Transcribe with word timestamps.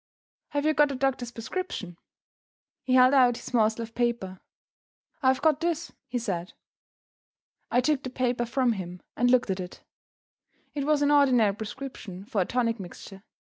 "Have 0.47 0.65
you 0.65 0.73
got 0.73 0.91
a 0.91 0.95
doctor's 0.95 1.31
prescription?" 1.31 1.95
He 2.81 2.95
held 2.95 3.13
out 3.13 3.37
his 3.37 3.53
morsel 3.53 3.83
of 3.83 3.93
paper. 3.93 4.39
"I 5.21 5.27
have 5.27 5.43
got 5.43 5.59
this," 5.59 5.91
he 6.07 6.17
said. 6.17 6.53
I 7.69 7.81
took 7.81 8.01
the 8.01 8.09
paper 8.09 8.47
from 8.47 8.71
him, 8.71 9.03
and 9.15 9.29
looked 9.29 9.51
at 9.51 9.59
it. 9.59 9.83
It 10.73 10.85
was 10.85 11.03
an 11.03 11.11
ordinary 11.11 11.53
prescription 11.53 12.25
for 12.25 12.41
a 12.41 12.45
tonic 12.45 12.79
mixture. 12.79 13.21